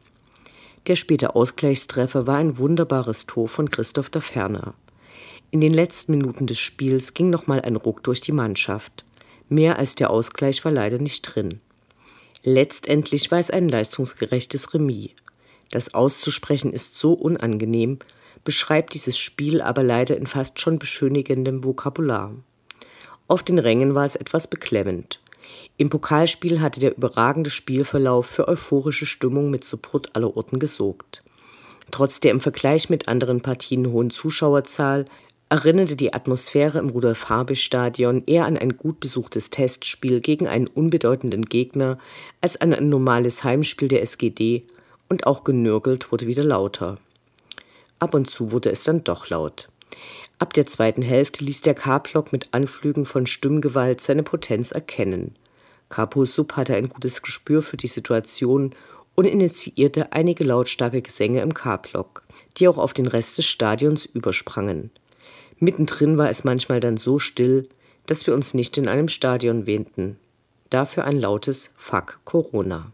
Der 0.86 0.96
späte 0.96 1.34
Ausgleichstreffer 1.34 2.26
war 2.26 2.36
ein 2.36 2.56
wunderbares 2.56 3.26
Tor 3.26 3.48
von 3.48 3.70
Christoph 3.70 4.10
Ferner. 4.20 4.74
In 5.54 5.60
den 5.60 5.72
letzten 5.72 6.10
Minuten 6.10 6.48
des 6.48 6.58
Spiels 6.58 7.14
ging 7.14 7.30
nochmal 7.30 7.60
ein 7.60 7.76
Ruck 7.76 8.02
durch 8.02 8.20
die 8.20 8.32
Mannschaft. 8.32 9.04
Mehr 9.48 9.78
als 9.78 9.94
der 9.94 10.10
Ausgleich 10.10 10.64
war 10.64 10.72
leider 10.72 10.98
nicht 10.98 11.22
drin. 11.22 11.60
Letztendlich 12.42 13.30
war 13.30 13.38
es 13.38 13.52
ein 13.52 13.68
leistungsgerechtes 13.68 14.74
Remis. 14.74 15.10
Das 15.70 15.94
auszusprechen 15.94 16.72
ist 16.72 16.96
so 16.96 17.12
unangenehm, 17.12 18.00
beschreibt 18.42 18.94
dieses 18.94 19.16
Spiel 19.16 19.60
aber 19.60 19.84
leider 19.84 20.16
in 20.16 20.26
fast 20.26 20.58
schon 20.58 20.80
beschönigendem 20.80 21.62
Vokabular. 21.62 22.34
Auf 23.28 23.44
den 23.44 23.60
Rängen 23.60 23.94
war 23.94 24.06
es 24.06 24.16
etwas 24.16 24.48
beklemmend. 24.48 25.20
Im 25.76 25.88
Pokalspiel 25.88 26.62
hatte 26.62 26.80
der 26.80 26.96
überragende 26.96 27.50
Spielverlauf 27.50 28.26
für 28.26 28.48
euphorische 28.48 29.06
Stimmung 29.06 29.52
mit 29.52 29.62
Support 29.62 30.16
aller 30.16 30.36
Orten 30.36 30.58
gesorgt. 30.58 31.22
Trotz 31.92 32.18
der 32.18 32.32
im 32.32 32.40
Vergleich 32.40 32.90
mit 32.90 33.06
anderen 33.06 33.40
Partien 33.40 33.92
hohen 33.92 34.10
Zuschauerzahl 34.10 35.04
erinnerte 35.54 35.94
die 35.94 36.12
Atmosphäre 36.12 36.80
im 36.80 36.88
Rudolf-Habich-Stadion 36.88 38.24
eher 38.26 38.44
an 38.44 38.58
ein 38.58 38.76
gut 38.76 38.98
besuchtes 38.98 39.50
Testspiel 39.50 40.20
gegen 40.20 40.48
einen 40.48 40.66
unbedeutenden 40.66 41.44
Gegner 41.44 41.96
als 42.40 42.56
an 42.60 42.74
ein 42.74 42.88
normales 42.88 43.44
Heimspiel 43.44 43.86
der 43.86 44.02
SGD 44.02 44.64
und 45.08 45.28
auch 45.28 45.44
genörgelt 45.44 46.10
wurde 46.10 46.26
wieder 46.26 46.42
lauter. 46.42 46.98
Ab 48.00 48.14
und 48.14 48.28
zu 48.28 48.50
wurde 48.50 48.70
es 48.72 48.82
dann 48.82 49.04
doch 49.04 49.28
laut. 49.28 49.68
Ab 50.40 50.54
der 50.54 50.66
zweiten 50.66 51.02
Hälfte 51.02 51.44
ließ 51.44 51.60
der 51.60 51.74
K-Block 51.74 52.32
mit 52.32 52.48
Anflügen 52.50 53.06
von 53.06 53.28
Stimmgewalt 53.28 54.00
seine 54.00 54.24
Potenz 54.24 54.72
erkennen. 54.72 55.36
Capo 55.88 56.24
Sub 56.24 56.54
hatte 56.54 56.74
ein 56.74 56.88
gutes 56.88 57.22
Gespür 57.22 57.62
für 57.62 57.76
die 57.76 57.86
Situation 57.86 58.74
und 59.14 59.26
initiierte 59.26 60.10
einige 60.10 60.42
lautstarke 60.42 61.00
Gesänge 61.00 61.42
im 61.42 61.54
K-Block, 61.54 62.24
die 62.56 62.66
auch 62.66 62.78
auf 62.78 62.92
den 62.92 63.06
Rest 63.06 63.38
des 63.38 63.46
Stadions 63.46 64.04
übersprangen. 64.04 64.90
Mittendrin 65.58 66.18
war 66.18 66.30
es 66.30 66.44
manchmal 66.44 66.80
dann 66.80 66.96
so 66.96 67.18
still, 67.18 67.68
dass 68.06 68.26
wir 68.26 68.34
uns 68.34 68.54
nicht 68.54 68.76
in 68.78 68.88
einem 68.88 69.08
Stadion 69.08 69.66
wähnten. 69.66 70.18
Dafür 70.70 71.04
ein 71.04 71.18
lautes 71.18 71.70
Fuck 71.74 72.20
Corona. 72.24 72.92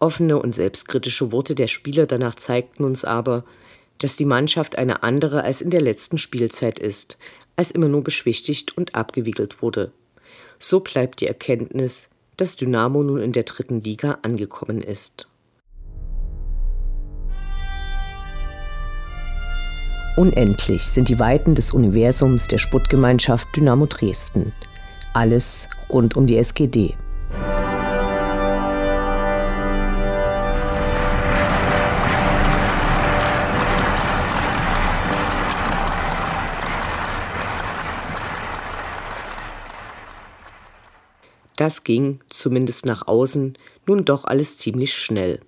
Offene 0.00 0.38
und 0.38 0.52
selbstkritische 0.52 1.32
Worte 1.32 1.54
der 1.54 1.66
Spieler 1.66 2.06
danach 2.06 2.36
zeigten 2.36 2.84
uns 2.84 3.04
aber, 3.04 3.44
dass 3.98 4.16
die 4.16 4.24
Mannschaft 4.24 4.78
eine 4.78 5.02
andere 5.02 5.42
als 5.42 5.60
in 5.60 5.70
der 5.70 5.80
letzten 5.80 6.18
Spielzeit 6.18 6.78
ist, 6.78 7.18
als 7.56 7.72
immer 7.72 7.88
nur 7.88 8.04
beschwichtigt 8.04 8.76
und 8.76 8.94
abgewiegelt 8.94 9.60
wurde. 9.60 9.92
So 10.60 10.80
bleibt 10.80 11.20
die 11.20 11.26
Erkenntnis, 11.26 12.08
dass 12.36 12.54
Dynamo 12.56 13.02
nun 13.02 13.20
in 13.20 13.32
der 13.32 13.42
dritten 13.42 13.82
Liga 13.82 14.18
angekommen 14.22 14.82
ist. 14.82 15.28
Unendlich 20.18 20.82
sind 20.82 21.08
die 21.10 21.20
Weiten 21.20 21.54
des 21.54 21.70
Universums 21.70 22.48
der 22.48 22.58
Sputtgemeinschaft 22.58 23.54
Dynamo 23.54 23.86
Dresden. 23.86 24.52
Alles 25.14 25.68
rund 25.90 26.16
um 26.16 26.26
die 26.26 26.36
SGD. 26.36 26.96
Das 41.54 41.84
ging, 41.84 42.18
zumindest 42.28 42.86
nach 42.86 43.06
außen, 43.06 43.56
nun 43.86 44.04
doch 44.04 44.24
alles 44.24 44.58
ziemlich 44.58 44.92
schnell. 44.94 45.38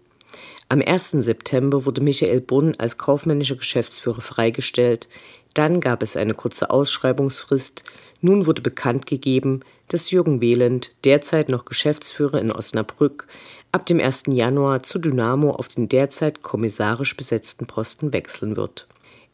Am 0.73 0.81
1. 0.81 1.11
September 1.11 1.85
wurde 1.85 2.01
Michael 2.01 2.41
Brunn 2.41 2.77
als 2.79 2.97
kaufmännischer 2.97 3.57
Geschäftsführer 3.57 4.21
freigestellt, 4.21 5.09
dann 5.53 5.81
gab 5.81 6.01
es 6.01 6.17
eine 6.17 6.33
kurze 6.33 6.71
Ausschreibungsfrist, 6.71 7.83
nun 8.21 8.47
wurde 8.47 8.63
bekannt 8.63 9.05
gegeben, 9.05 9.63
dass 9.89 10.13
Jürgen 10.13 10.41
Wehland, 10.41 10.93
derzeit 11.03 11.49
noch 11.49 11.65
Geschäftsführer 11.65 12.41
in 12.41 12.53
Osnabrück, 12.53 13.27
ab 13.73 13.85
dem 13.85 13.99
1. 13.99 14.25
Januar 14.29 14.85
zu 14.85 15.01
Dynamo 15.01 15.51
auf 15.51 15.67
den 15.67 15.89
derzeit 15.89 16.43
kommissarisch 16.43 17.17
besetzten 17.17 17.67
Posten 17.67 18.13
wechseln 18.13 18.55
wird. 18.55 18.87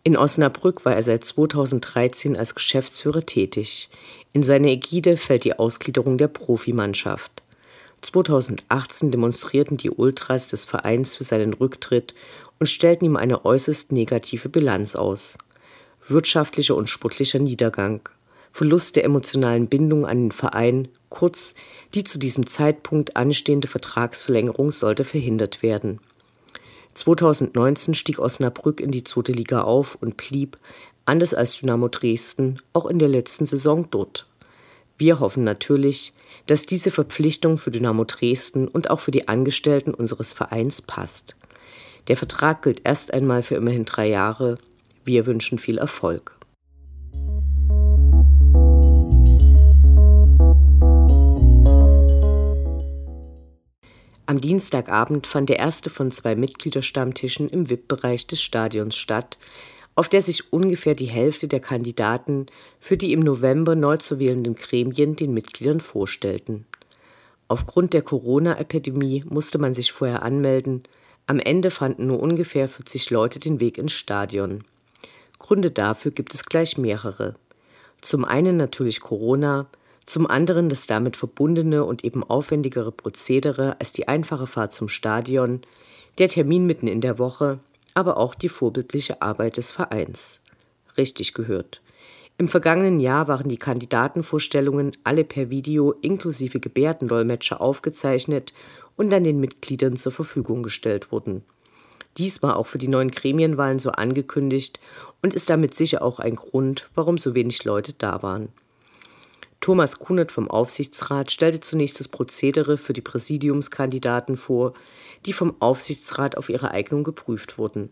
In 0.05 0.16
Osnabrück 0.16 0.87
war 0.87 0.95
er 0.95 1.02
seit 1.02 1.26
2013 1.26 2.35
als 2.35 2.55
Geschäftsführer 2.55 3.26
tätig. 3.26 3.90
In 4.33 4.43
seine 4.43 4.71
Ägide 4.71 5.19
fällt 5.19 5.45
die 5.45 5.59
Ausgliederung 5.59 6.16
der 6.16 6.28
Profimannschaft. 6.28 7.43
2018 8.06 9.10
demonstrierten 9.10 9.76
die 9.76 9.90
Ultras 9.90 10.46
des 10.46 10.64
Vereins 10.64 11.16
für 11.16 11.25
seinen 11.25 11.54
Rücktritt 11.54 12.14
und 12.60 12.66
stellten 12.66 13.04
ihm 13.04 13.16
eine 13.16 13.44
äußerst 13.44 13.90
negative 13.90 14.48
Bilanz 14.48 14.94
aus. 14.94 15.36
Wirtschaftlicher 16.06 16.76
und 16.76 16.88
sportlicher 16.88 17.40
Niedergang, 17.40 18.08
Verlust 18.52 18.94
der 18.94 19.04
emotionalen 19.04 19.66
Bindung 19.66 20.06
an 20.06 20.26
den 20.26 20.32
Verein, 20.32 20.88
kurz 21.08 21.54
die 21.94 22.04
zu 22.04 22.18
diesem 22.20 22.46
Zeitpunkt 22.46 23.16
anstehende 23.16 23.66
Vertragsverlängerung 23.66 24.70
sollte 24.70 25.02
verhindert 25.04 25.62
werden. 25.64 26.00
2019 26.94 27.94
stieg 27.94 28.20
Osnabrück 28.20 28.80
in 28.80 28.92
die 28.92 29.04
zweite 29.04 29.32
Liga 29.32 29.62
auf 29.62 29.96
und 30.00 30.16
blieb, 30.16 30.56
anders 31.06 31.34
als 31.34 31.58
Dynamo 31.58 31.88
Dresden, 31.88 32.60
auch 32.72 32.86
in 32.86 33.00
der 33.00 33.08
letzten 33.08 33.46
Saison 33.46 33.88
dort. 33.90 34.26
Wir 34.98 35.20
hoffen 35.20 35.44
natürlich, 35.44 36.14
dass 36.46 36.64
diese 36.64 36.90
Verpflichtung 36.90 37.58
für 37.58 37.70
Dynamo 37.70 38.04
Dresden 38.04 38.66
und 38.66 38.88
auch 38.88 39.00
für 39.00 39.10
die 39.10 39.28
Angestellten 39.28 39.92
unseres 39.92 40.32
Vereins 40.32 40.80
passt. 40.80 41.36
Der 42.08 42.16
Vertrag 42.16 42.62
gilt 42.62 42.80
erst 42.84 43.12
einmal 43.12 43.42
für 43.42 43.56
immerhin 43.56 43.84
drei 43.84 44.08
Jahre. 44.08 44.56
Wir 45.04 45.26
wünschen 45.26 45.58
viel 45.58 45.76
Erfolg. 45.76 46.38
Am 54.28 54.40
Dienstagabend 54.40 55.26
fand 55.26 55.50
der 55.50 55.58
erste 55.58 55.90
von 55.90 56.10
zwei 56.10 56.34
Mitgliederstammtischen 56.34 57.48
im 57.48 57.68
VIP-Bereich 57.68 58.26
des 58.26 58.42
Stadions 58.42 58.96
statt, 58.96 59.38
auf 59.96 60.08
der 60.08 60.22
sich 60.22 60.52
ungefähr 60.52 60.94
die 60.94 61.06
Hälfte 61.06 61.48
der 61.48 61.60
Kandidaten 61.60 62.46
für 62.78 62.96
die 62.96 63.12
im 63.12 63.20
November 63.20 63.74
neu 63.74 63.96
zu 63.96 64.18
wählenden 64.18 64.54
Gremien 64.54 65.16
den 65.16 65.32
Mitgliedern 65.32 65.80
vorstellten. 65.80 66.66
Aufgrund 67.48 67.94
der 67.94 68.02
Corona-Epidemie 68.02 69.24
musste 69.28 69.58
man 69.58 69.72
sich 69.72 69.92
vorher 69.92 70.22
anmelden. 70.22 70.82
Am 71.26 71.38
Ende 71.38 71.70
fanden 71.70 72.06
nur 72.06 72.20
ungefähr 72.20 72.68
40 72.68 73.10
Leute 73.10 73.38
den 73.38 73.58
Weg 73.58 73.78
ins 73.78 73.92
Stadion. 73.92 74.64
Gründe 75.38 75.70
dafür 75.70 76.10
gibt 76.10 76.34
es 76.34 76.44
gleich 76.44 76.76
mehrere. 76.76 77.34
Zum 78.00 78.24
einen 78.24 78.56
natürlich 78.56 79.00
Corona, 79.00 79.66
zum 80.04 80.26
anderen 80.26 80.68
das 80.68 80.86
damit 80.86 81.16
verbundene 81.16 81.84
und 81.84 82.04
eben 82.04 82.22
aufwendigere 82.22 82.92
Prozedere 82.92 83.76
als 83.80 83.92
die 83.92 84.08
einfache 84.08 84.46
Fahrt 84.46 84.72
zum 84.72 84.88
Stadion, 84.88 85.62
der 86.18 86.28
Termin 86.28 86.66
mitten 86.66 86.86
in 86.86 87.00
der 87.00 87.18
Woche, 87.18 87.60
aber 87.96 88.18
auch 88.18 88.34
die 88.34 88.50
vorbildliche 88.50 89.22
Arbeit 89.22 89.56
des 89.56 89.72
Vereins. 89.72 90.40
Richtig 90.98 91.32
gehört. 91.32 91.80
Im 92.36 92.46
vergangenen 92.46 93.00
Jahr 93.00 93.26
waren 93.26 93.48
die 93.48 93.56
Kandidatenvorstellungen 93.56 94.92
alle 95.02 95.24
per 95.24 95.48
Video 95.48 95.92
inklusive 96.02 96.60
Gebärdendolmetscher 96.60 97.62
aufgezeichnet 97.62 98.52
und 98.96 99.10
dann 99.10 99.24
den 99.24 99.40
Mitgliedern 99.40 99.96
zur 99.96 100.12
Verfügung 100.12 100.62
gestellt 100.62 101.10
worden. 101.10 101.42
Dies 102.18 102.42
war 102.42 102.58
auch 102.58 102.66
für 102.66 102.76
die 102.76 102.88
neuen 102.88 103.10
Gremienwahlen 103.10 103.78
so 103.78 103.90
angekündigt 103.92 104.78
und 105.22 105.32
ist 105.32 105.48
damit 105.48 105.74
sicher 105.74 106.02
auch 106.02 106.18
ein 106.18 106.36
Grund, 106.36 106.90
warum 106.94 107.16
so 107.16 107.34
wenig 107.34 107.64
Leute 107.64 107.94
da 107.94 108.22
waren. 108.22 108.50
Thomas 109.60 109.98
Kunert 109.98 110.32
vom 110.32 110.50
Aufsichtsrat 110.50 111.30
stellte 111.30 111.60
zunächst 111.60 111.98
das 111.98 112.08
Prozedere 112.08 112.76
für 112.76 112.92
die 112.92 113.00
Präsidiumskandidaten 113.00 114.36
vor, 114.36 114.74
die 115.26 115.33
vom 115.33 115.61
Aufsichtsrat 115.61 116.37
auf 116.37 116.49
ihre 116.49 116.71
Eignung 116.71 117.04
geprüft 117.04 117.59
wurden. 117.59 117.90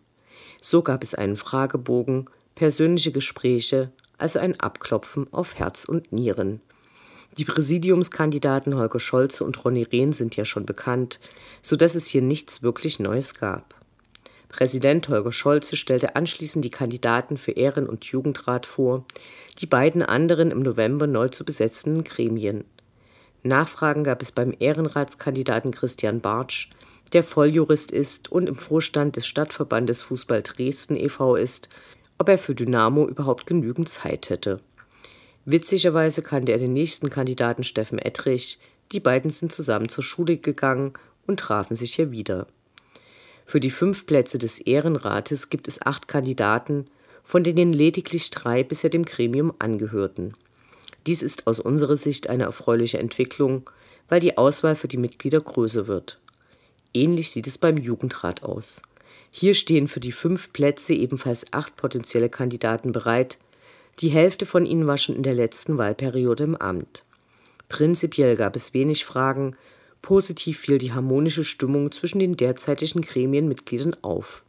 So 0.61 0.83
gab 0.83 1.03
es 1.03 1.15
einen 1.15 1.37
Fragebogen, 1.37 2.27
persönliche 2.55 3.13
Gespräche, 3.13 3.93
also 4.17 4.39
ein 4.39 4.59
Abklopfen 4.61 5.33
auf 5.33 5.57
Herz 5.57 5.85
und 5.85 6.13
Nieren. 6.13 6.61
Die 7.37 7.45
Präsidiumskandidaten 7.45 8.77
Holger 8.77 9.01
Scholze 9.01 9.45
und 9.45 9.65
Ronny 9.65 9.83
Rehn 9.83 10.13
sind 10.13 10.37
ja 10.37 10.45
schon 10.45 10.67
bekannt, 10.67 11.19
so 11.63 11.75
dass 11.75 11.97
es 11.97 12.07
hier 12.07 12.23
nichts 12.23 12.63
wirklich 12.63 13.01
Neues 13.01 13.35
gab. 13.35 13.75
Präsident 14.49 15.09
Holger 15.09 15.33
Scholze 15.33 15.77
stellte 15.77 16.15
anschließend 16.15 16.65
die 16.65 16.71
Kandidaten 16.71 17.37
für 17.37 17.51
Ehren- 17.51 17.89
und 17.89 18.05
Jugendrat 18.05 18.67
vor, 18.67 19.05
die 19.59 19.67
beiden 19.67 20.03
anderen 20.03 20.53
im 20.53 20.61
November 20.61 21.09
neu 21.09 21.29
zu 21.29 21.45
besetzenden 21.45 22.05
Gremien. 22.05 22.63
Nachfragen 23.43 24.05
gab 24.05 24.23
es 24.23 24.31
beim 24.31 24.55
Ehrenratskandidaten 24.57 25.73
Christian 25.73 26.21
Bartsch, 26.21 26.71
der 27.13 27.23
Volljurist 27.23 27.93
ist 27.93 28.33
und 28.33 28.49
im 28.49 28.55
Vorstand 28.55 29.17
des 29.17 29.27
Stadtverbandes 29.27 30.03
Fußball 30.03 30.43
Dresden 30.43 30.97
e.V. 30.97 31.37
ist, 31.37 31.69
ob 32.19 32.29
er 32.29 32.39
für 32.39 32.55
Dynamo 32.55 33.07
überhaupt 33.07 33.47
genügend 33.47 33.89
Zeit 33.89 34.31
hätte. 34.31 34.61
Witzigerweise 35.45 36.23
kannte 36.23 36.53
er 36.53 36.59
den 36.59 36.73
nächsten 36.73 37.11
Kandidaten 37.11 37.65
Steffen 37.65 37.99
Ettrich, 37.99 38.59
die 38.93 39.01
beiden 39.01 39.31
sind 39.31 39.53
zusammen 39.53 39.89
zur 39.89 40.03
Schule 40.03 40.39
gegangen 40.39 40.95
und 41.27 41.41
trafen 41.41 41.77
sich 41.77 41.95
hier 41.95 42.11
wieder. 42.11 42.47
Für 43.45 43.61
die 43.61 43.71
fünf 43.71 44.07
Plätze 44.07 44.39
des 44.39 44.59
Ehrenrates 44.59 45.51
gibt 45.51 45.69
es 45.69 45.83
acht 45.83 46.09
Kandidaten, 46.09 46.89
von 47.23 47.45
denen 47.45 47.73
lediglich 47.73 48.31
drei 48.31 48.63
bisher 48.63 48.91
dem 48.91 49.05
Gremium 49.05 49.53
angehörten. 49.59 50.35
Dies 51.07 51.23
ist 51.23 51.47
aus 51.47 51.61
unserer 51.61 51.97
Sicht 51.97 52.29
eine 52.29 52.45
erfreuliche 52.45 52.99
Entwicklung, 52.99 53.69
weil 54.09 54.21
die 54.21 54.39
Auswahl 54.39 54.77
für 54.77 54.89
die 54.89 54.97
Mitglieder 54.97 55.41
größer 55.41 55.87
wird. 55.87 56.19
Ähnlich 56.95 57.31
sieht 57.31 57.47
es 57.47 57.59
beim 57.59 57.77
Jugendrat 57.77 58.43
aus. 58.43 58.81
Hier 59.31 59.55
stehen 59.55 59.89
für 59.89 60.01
die 60.01 60.13
fünf 60.13 60.53
Plätze 60.53 60.95
ebenfalls 60.95 61.45
acht 61.53 61.77
potenzielle 61.77 62.31
Kandidaten 62.31 62.93
bereit. 62.93 63.37
Die 63.99 64.09
Hälfte 64.09 64.47
von 64.47 64.65
ihnen 64.65 64.87
war 64.87 64.97
schon 64.97 65.17
in 65.17 65.23
der 65.25 65.35
letzten 65.35 65.77
Wahlperiode 65.77 66.45
im 66.45 66.57
Amt. 66.57 67.05
Prinzipiell 67.69 68.37
gab 68.37 68.57
es 68.57 68.75
wenig 68.75 69.05
Fragen, 69.05 69.57
Positiv 70.05 70.59
fiel 70.59 70.77
die 70.77 70.93
harmonische 70.93 71.45
Stimmung 71.45 71.91
zwischen 71.91 72.19
den 72.19 72.37
derzeitigen 72.37 73.01
Gremienmitgliedern 73.01 73.97
auf. 74.03 74.45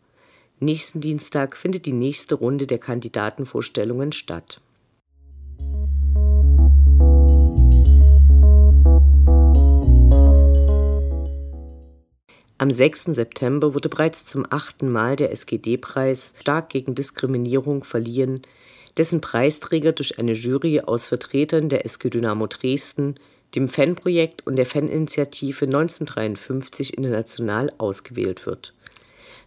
Nächsten 0.60 1.00
Dienstag 1.00 1.56
findet 1.56 1.86
die 1.86 1.94
nächste 1.94 2.36
Runde 2.36 2.68
der 2.68 2.78
Kandidatenvorstellungen 2.78 4.12
statt. 4.12 4.60
Am 12.57 12.71
6. 12.71 13.15
September 13.15 13.74
wurde 13.74 13.89
bereits 13.89 14.24
zum 14.24 14.45
achten 14.50 14.89
Mal 14.89 15.17
der 15.17 15.31
SGD-Preis 15.31 16.33
Stark 16.39 16.69
gegen 16.69 16.95
Diskriminierung 16.95 17.83
verliehen, 17.83 18.43
dessen 18.95 19.19
Preisträger 19.19 19.91
durch 19.91 20.19
eine 20.19 20.31
Jury 20.31 20.79
aus 20.79 21.05
Vertretern 21.05 21.67
der 21.67 21.83
SG 21.85 22.09
Dynamo 22.09 22.47
Dresden, 22.47 23.15
dem 23.55 23.67
Fanprojekt 23.67 24.47
und 24.47 24.55
der 24.55 24.65
Faninitiative 24.65 25.65
1953 25.65 26.97
international 26.97 27.74
ausgewählt 27.77 28.45
wird. 28.45 28.74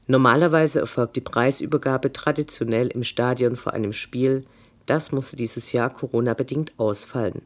Normalerweise 0.07 0.81
erfolgt 0.81 1.17
die 1.17 1.23
Preisübergabe 1.23 2.13
traditionell 2.13 2.89
im 2.89 3.05
Stadion 3.05 3.57
vor 3.57 3.73
einem 3.73 3.95
Spiel, 3.95 4.45
das 4.85 5.13
musste 5.13 5.37
dieses 5.37 5.73
Jahr 5.73 5.91
Corona-bedingt 5.91 6.73
ausfallen. 6.77 7.41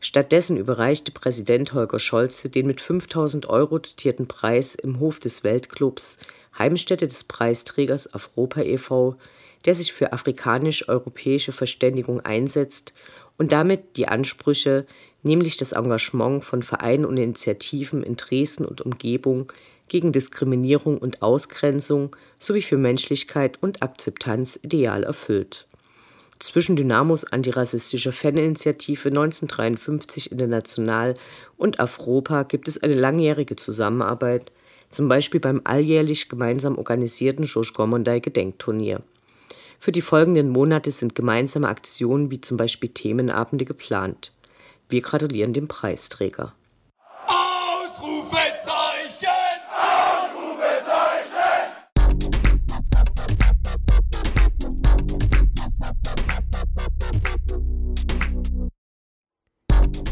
Stattdessen 0.00 0.56
überreichte 0.56 1.10
Präsident 1.10 1.72
Holger 1.72 1.98
Scholze 1.98 2.48
den 2.48 2.66
mit 2.66 2.80
5000 2.80 3.46
Euro 3.46 3.78
dotierten 3.78 4.26
Preis 4.26 4.74
im 4.74 5.00
Hof 5.00 5.18
des 5.18 5.42
Weltclubs, 5.42 6.18
Heimstätte 6.58 7.08
des 7.08 7.24
Preisträgers 7.24 8.12
Afropa 8.12 8.60
e.V., 8.60 9.16
der 9.64 9.74
sich 9.74 9.92
für 9.92 10.12
afrikanisch-europäische 10.12 11.52
Verständigung 11.52 12.20
einsetzt 12.20 12.92
und 13.36 13.52
damit 13.52 13.96
die 13.96 14.08
Ansprüche, 14.08 14.86
nämlich 15.22 15.56
das 15.56 15.72
Engagement 15.72 16.44
von 16.44 16.62
Vereinen 16.62 17.04
und 17.04 17.16
Initiativen 17.16 18.02
in 18.02 18.16
Dresden 18.16 18.64
und 18.64 18.80
Umgebung 18.80 19.52
gegen 19.88 20.12
Diskriminierung 20.12 20.98
und 20.98 21.22
Ausgrenzung 21.22 22.14
sowie 22.38 22.62
für 22.62 22.76
Menschlichkeit 22.76 23.58
und 23.62 23.82
Akzeptanz 23.82 24.58
ideal 24.62 25.02
erfüllt. 25.04 25.66
Zwischen 26.38 26.76
Dynamos 26.76 27.24
antirassistischer 27.24 28.12
Faninitiative 28.12 29.08
1953 29.08 30.32
International 30.32 31.16
und 31.56 31.80
Afropa 31.80 32.42
gibt 32.42 32.68
es 32.68 32.82
eine 32.82 32.94
langjährige 32.94 33.56
Zusammenarbeit, 33.56 34.52
zum 34.90 35.08
Beispiel 35.08 35.40
beim 35.40 35.62
alljährlich 35.64 36.28
gemeinsam 36.28 36.76
organisierten 36.76 37.44
Josh 37.44 37.72
Gormondai 37.72 38.20
Gedenkturnier. 38.20 39.00
Für 39.78 39.92
die 39.92 40.02
folgenden 40.02 40.50
Monate 40.50 40.90
sind 40.90 41.14
gemeinsame 41.14 41.68
Aktionen 41.68 42.30
wie 42.30 42.40
zum 42.40 42.56
Beispiel 42.56 42.90
Themenabende 42.90 43.64
geplant. 43.64 44.32
Wir 44.88 45.00
gratulieren 45.00 45.52
dem 45.52 45.68
Preisträger. 45.68 46.54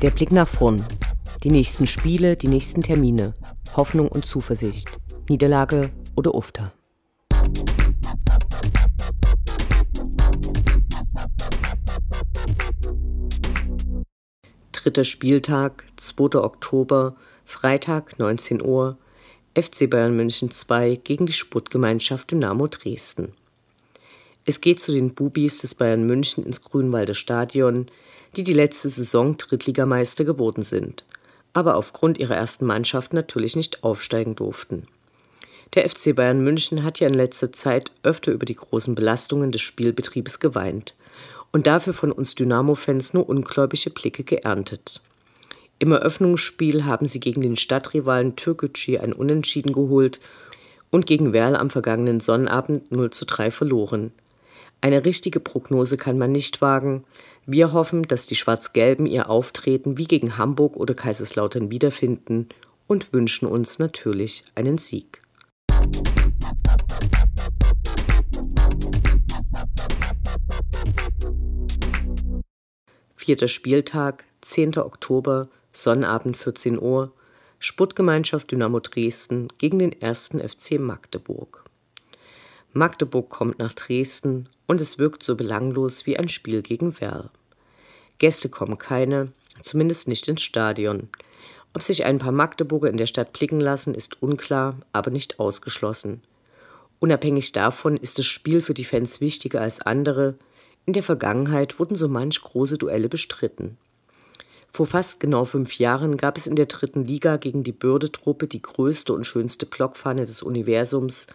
Der 0.04 0.10
Blick 0.10 0.32
nach 0.32 0.46
vorn. 0.46 0.84
Die 1.44 1.50
nächsten 1.50 1.86
Spiele, 1.86 2.36
die 2.36 2.48
nächsten 2.48 2.82
Termine. 2.82 3.32
Hoffnung 3.74 4.08
und 4.08 4.26
Zuversicht. 4.26 4.90
Niederlage 5.30 5.92
oder 6.14 6.34
Ufter. 6.34 6.74
Dritter 14.72 15.04
Spieltag, 15.04 15.86
2. 15.96 16.38
Oktober, 16.38 17.16
Freitag 17.46 18.18
19 18.18 18.60
Uhr, 18.60 18.98
FC 19.54 19.88
Bayern 19.88 20.14
München 20.14 20.50
2 20.50 20.96
gegen 21.02 21.24
die 21.24 21.32
Sportgemeinschaft 21.32 22.30
Dynamo 22.30 22.66
Dresden. 22.66 23.32
Es 24.44 24.60
geht 24.60 24.82
zu 24.82 24.92
den 24.92 25.14
Bubis 25.14 25.62
des 25.62 25.74
Bayern 25.74 26.06
München 26.06 26.44
ins 26.44 26.60
Grünwalder 26.60 27.14
Stadion, 27.14 27.86
die 28.36 28.44
die 28.44 28.52
letzte 28.52 28.88
Saison 28.88 29.36
Drittligameister 29.36 30.24
geworden 30.24 30.62
sind, 30.62 31.04
aber 31.52 31.76
aufgrund 31.76 32.18
ihrer 32.18 32.36
ersten 32.36 32.66
Mannschaft 32.66 33.12
natürlich 33.12 33.56
nicht 33.56 33.82
aufsteigen 33.82 34.36
durften. 34.36 34.84
Der 35.74 35.88
FC 35.88 36.14
Bayern 36.14 36.44
München 36.44 36.84
hat 36.84 37.00
ja 37.00 37.08
in 37.08 37.14
letzter 37.14 37.52
Zeit 37.52 37.90
öfter 38.02 38.32
über 38.32 38.46
die 38.46 38.54
großen 38.54 38.94
Belastungen 38.94 39.50
des 39.50 39.62
Spielbetriebes 39.62 40.38
geweint 40.38 40.94
und 41.52 41.66
dafür 41.66 41.92
von 41.92 42.12
uns 42.12 42.34
Dynamo-Fans 42.34 43.12
nur 43.12 43.28
ungläubige 43.28 43.90
Blicke 43.90 44.24
geerntet. 44.24 45.00
Im 45.80 45.92
Eröffnungsspiel 45.92 46.84
haben 46.84 47.06
sie 47.06 47.20
gegen 47.20 47.40
den 47.40 47.56
Stadtrivalen 47.56 48.36
Türkgücü 48.36 48.98
ein 48.98 49.12
Unentschieden 49.12 49.72
geholt 49.72 50.20
und 50.90 51.06
gegen 51.06 51.32
Werl 51.32 51.56
am 51.56 51.70
vergangenen 51.70 52.20
Sonnabend 52.20 52.92
0 52.92 53.10
zu 53.10 53.24
3 53.24 53.50
verloren. 53.50 54.12
Eine 54.84 55.06
richtige 55.06 55.40
Prognose 55.40 55.96
kann 55.96 56.18
man 56.18 56.30
nicht 56.30 56.60
wagen. 56.60 57.04
Wir 57.46 57.72
hoffen, 57.72 58.02
dass 58.02 58.26
die 58.26 58.34
Schwarz-Gelben 58.34 59.06
ihr 59.06 59.30
Auftreten 59.30 59.96
wie 59.96 60.04
gegen 60.04 60.36
Hamburg 60.36 60.76
oder 60.76 60.92
Kaiserslautern 60.92 61.70
wiederfinden 61.70 62.50
und 62.86 63.14
wünschen 63.14 63.48
uns 63.48 63.78
natürlich 63.78 64.44
einen 64.54 64.76
Sieg. 64.76 65.22
Vierter 73.16 73.48
Spieltag, 73.48 74.26
10. 74.42 74.76
Oktober, 74.76 75.48
Sonnabend 75.72 76.36
14 76.36 76.78
Uhr, 76.78 77.10
Sportgemeinschaft 77.58 78.50
Dynamo 78.50 78.80
Dresden 78.80 79.48
gegen 79.56 79.78
den 79.78 79.96
1. 80.02 80.32
FC 80.46 80.78
Magdeburg. 80.78 81.63
Magdeburg 82.74 83.30
kommt 83.30 83.58
nach 83.58 83.72
Dresden 83.72 84.48
und 84.66 84.80
es 84.80 84.98
wirkt 84.98 85.22
so 85.22 85.36
belanglos 85.36 86.06
wie 86.06 86.18
ein 86.18 86.28
Spiel 86.28 86.60
gegen 86.60 87.00
Werl. 87.00 87.30
Gäste 88.18 88.48
kommen 88.48 88.78
keine, 88.78 89.32
zumindest 89.62 90.08
nicht 90.08 90.26
ins 90.28 90.42
Stadion. 90.42 91.08
Ob 91.72 91.82
sich 91.82 92.04
ein 92.04 92.18
paar 92.18 92.32
Magdeburger 92.32 92.90
in 92.90 92.96
der 92.96 93.06
Stadt 93.06 93.32
blicken 93.32 93.60
lassen, 93.60 93.94
ist 93.94 94.22
unklar, 94.22 94.76
aber 94.92 95.10
nicht 95.10 95.38
ausgeschlossen. 95.38 96.22
Unabhängig 96.98 97.52
davon 97.52 97.96
ist 97.96 98.18
das 98.18 98.26
Spiel 98.26 98.60
für 98.60 98.74
die 98.74 98.84
Fans 98.84 99.20
wichtiger 99.20 99.60
als 99.60 99.80
andere, 99.80 100.36
in 100.86 100.92
der 100.92 101.02
Vergangenheit 101.02 101.78
wurden 101.78 101.96
so 101.96 102.08
manch 102.08 102.40
große 102.42 102.76
Duelle 102.76 103.08
bestritten. 103.08 103.78
Vor 104.68 104.86
fast 104.86 105.20
genau 105.20 105.44
fünf 105.44 105.78
Jahren 105.78 106.16
gab 106.16 106.36
es 106.36 106.46
in 106.46 106.56
der 106.56 106.66
dritten 106.66 107.06
Liga 107.06 107.36
gegen 107.36 107.62
die 107.62 107.72
Bürde-Truppe 107.72 108.48
die 108.48 108.60
größte 108.60 109.12
und 109.12 109.24
schönste 109.24 109.66
Blockfahne 109.66 110.26
des 110.26 110.42
Universums. 110.42 111.26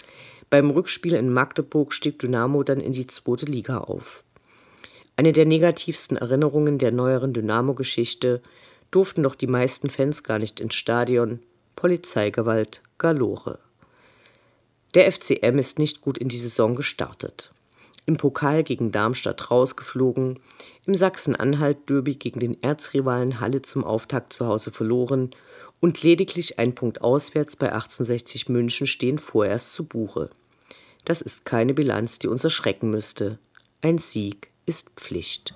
Beim 0.50 0.72
Rückspiel 0.72 1.14
in 1.14 1.32
Magdeburg 1.32 1.94
stieg 1.94 2.20
Dynamo 2.20 2.64
dann 2.64 2.80
in 2.80 2.92
die 2.92 3.08
zweite 3.08 3.46
Liga 3.46 3.80
auf. 3.80 4.24
Eine 5.16 5.32
der 5.32 5.46
negativsten 5.46 6.18
Erinnerungen 6.18 6.78
der 6.80 6.92
neueren 6.92 7.34
Dynamo-Geschichte 7.34 8.42
durften 8.90 9.24
doch 9.24 9.36
die 9.36 9.48
meisten 9.48 9.90
Fans 9.90 10.24
gar 10.24 10.40
nicht 10.40 10.60
ins 10.60 10.76
Stadion. 10.76 11.40
Polizeigewalt 11.76 12.82
galore. 12.98 13.60
Der 14.96 15.12
FCM 15.12 15.60
ist 15.60 15.78
nicht 15.78 16.02
gut 16.02 16.18
in 16.18 16.30
die 16.30 16.38
Saison 16.38 16.76
gestartet 16.76 17.52
im 18.10 18.18
Pokal 18.18 18.64
gegen 18.64 18.92
Darmstadt 18.92 19.52
rausgeflogen, 19.52 20.40
im 20.88 20.96
Sachsen-Anhalt-Derby 20.96 22.16
gegen 22.16 22.40
den 22.40 22.62
Erzrivalen 22.64 23.40
Halle 23.40 23.62
zum 23.62 23.84
Auftakt 23.84 24.34
zu 24.34 24.48
Hause 24.48 24.72
verloren 24.72 25.30
und 25.80 26.02
lediglich 26.02 26.58
ein 26.58 26.74
Punkt 26.74 27.02
auswärts 27.02 27.56
bei 27.56 27.68
1860 27.68 28.50
München 28.50 28.88
stehen 28.88 29.20
vorerst 29.20 29.74
zu 29.74 29.86
Buche. 29.86 30.32
Das 31.10 31.24
ist 31.24 31.44
keine 31.44 31.74
Bilanz, 31.74 32.20
die 32.20 32.28
uns 32.28 32.44
erschrecken 32.44 32.92
müsste. 32.92 33.40
Ein 33.82 33.98
Sieg 33.98 34.52
ist 34.68 34.92
Pflicht. 34.92 35.56